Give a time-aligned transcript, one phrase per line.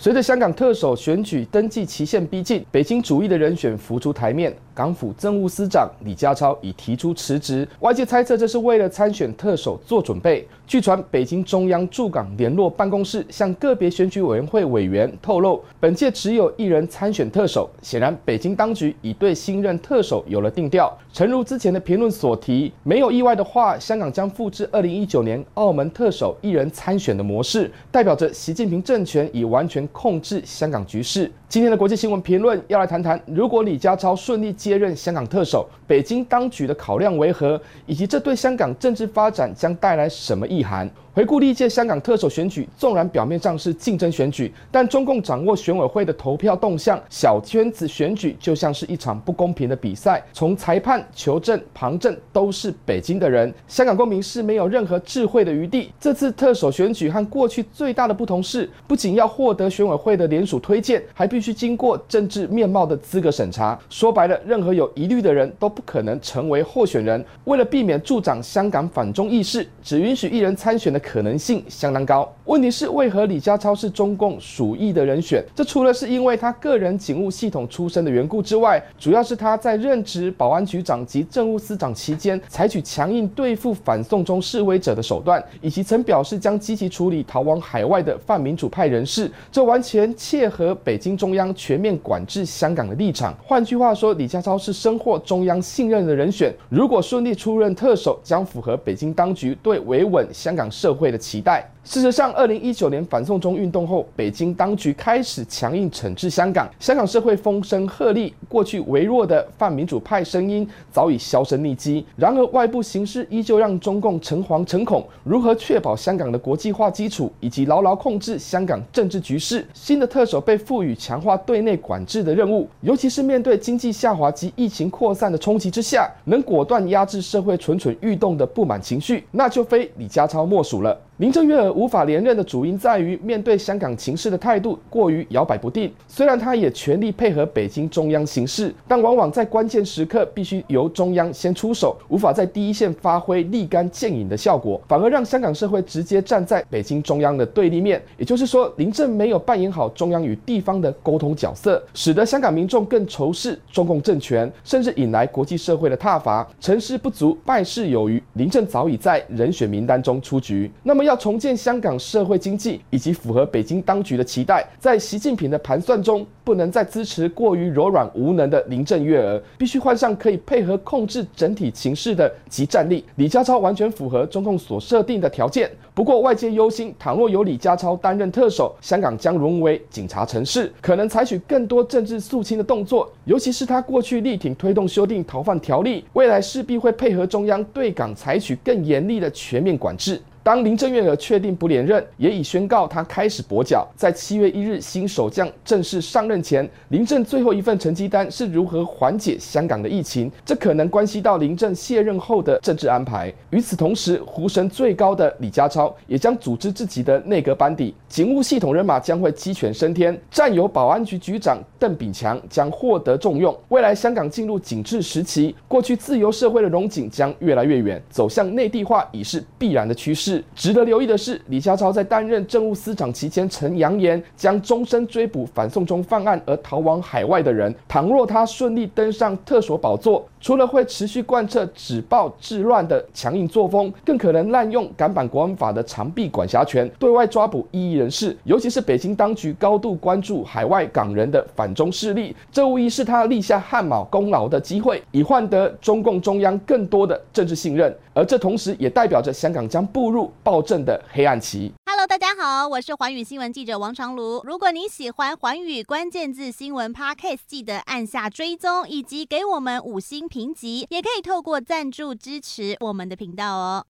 [0.00, 4.54] 随着香港特首选举登记期限逼近，北京主意的人选浮出台面。
[4.72, 10.46] 港府政务司长李家超已提出辞职，外界猜测这是为了参选特首做准备。
[10.68, 17.68] 据传，北京中央驻港联络办公室向个别选举委员会委员透露，本届只有一人参选特首。
[17.82, 20.96] 显然，北京当局已对新任特首有了定调。
[21.12, 31.30] 诚如之前的评论所提，没有意外的话，香港将复制二零一九年澳门特首一人参选的模式，代表着习近平政权已完全控制香港局势。
[31.48, 40.88] 今天的国际新闻评论要来谈谈，如果李家超顺利接任香港特首，北京当局的考量为何，以及这对香港政治发展将带来什么意涵？
[41.18, 50.24] 回顾历届香港特首选举，纵然表面上是竞争选举，但中共掌握选委会的投票动向，小圈子选举就像是一场不公平的比赛。
[50.32, 55.90] 从裁判、求证、旁证都是北京的人，香港公民是没有任何智慧的余地。
[55.98, 63.76] 这次特首选举和过去最大的不同是，不仅要获得选委会的联署推荐，还必须经过政治面貌的资格审查。
[63.90, 67.24] 说白了，任何有疑虑的人都不可能成为候选人。
[67.46, 71.02] 为了避免助长香港反中意识，只允许一人参选的。
[71.08, 72.30] 可能性相当高。
[72.44, 75.42] 问题是，为何李家超是中共鼠疫的人选？
[75.54, 89.30] 这除了是因为他个人警务系统出身的缘故之外，主要是他在任职保安局长及政务司长期间，采取强硬对付反送中示威者的手段，以及曾表示将积极处理逃往海外的泛民主派人士。
[89.50, 93.34] 这完全切合北京中央全面管制香港的立场。
[93.42, 96.52] 换句话说，李家超是深获中央信任的人选。
[96.68, 101.70] 如果顺利出任特首，将符合北京当局对维稳香港社会会的期待。
[101.88, 112.04] 事实上，二零一九年反送中运动后，北京当局开始强硬惩治香港，香港社会风声鹤唳，过去微弱的泛民主派声音早已销声匿迹。
[112.14, 115.02] 然而，外部形势依旧让中共诚惶诚恐。
[115.24, 119.66] 如何确保香港的国际化基础，以及牢牢控制香港政治局势？
[119.72, 130.94] 新的特首被赋予强化对内管制的任务，尤其是面对经济下滑及疫情扩散的冲击之下，能果断压制社会蠢蠢欲动的不满情绪，那就非李家超莫属了。
[131.18, 135.92] 林郑月娥无法连任的主因在于面对香港情势的态度过于摇摆不定。
[136.06, 148.00] 虽然她也全力配合北京中央行事，但往往在关键时刻必须由中央先出手，无法在第一线发挥立竿见影的效果，反而让香港社会直接站在北京中央的对立面。
[148.16, 156.48] 也就是说，林郑没有扮演好中央与地方的沟通角色，使得香港民众更仇视中共政权，甚至引来国际社会的挞伐。
[156.60, 160.70] 成事不足，败事有余，林郑早已在人选名单中出局。
[160.84, 161.07] 那么。
[161.08, 173.02] 要重建香港社会经济，以及符合北京当局的期待，在习近平的盘算中，不能再支持过于柔软无能的林郑月娥，必须换上可以配合控制整体情势的即战力。
[173.16, 175.70] 李家超完全符合中共所设定的条件。
[175.94, 183.10] 不过，外界忧心，倘若由李家超担任特首，香港将沦为警察城市，可能采取更多政治肃清的动作。
[183.24, 190.20] 尤其是他过去力挺推动修订逃犯条例，未来势必会配合中央对港采取更严厉的全面管制。
[190.48, 193.86] 当林郑月娥确定不连任，也已宣告她开始跛脚。
[193.94, 203.30] 在七月一日新首相正式上任前，林郑最后一份成绩单是如何缓解香港的疫情，这可能关系到林郑卸任后的政治安排。
[203.50, 213.54] 与此同时，呼声最高的李家超也将组织自己的内阁班底，警务系统人马将会鸡犬升天，占有保安局局长邓炳强将获得重用。
[213.68, 220.37] 未来香港进入紧致时期，过去自由社会的荣景将越来越远，走向内地化已是必然的趋势。
[220.54, 227.74] 值得留意的是，李家超在担任政务司长期间曾扬言将终身追捕反送中犯案而逃往海外的人。
[227.86, 242.34] 倘若他顺利登上特首宝座，除了会持续贯彻止暴制乱的强硬作风，更可能滥用港版国安法的长臂管辖权，对外抓捕异议人士，尤其是北京当局高度关注海外港人的反中势力。
[242.52, 247.94] 这无疑是他立下汗马功劳的机会，以换得中共中央更多的政治信任。
[248.14, 251.72] 而这同时也代表着香港将步入暴政的黑暗期。
[251.86, 254.40] Hello，大家好，我是环宇新闻记者王长卢。
[254.44, 263.84] 如果你喜欢环宇关键字新闻 Podcast，记得按下追踪以及给我们五星评级，也可以透过赞助支持我们的频道哦。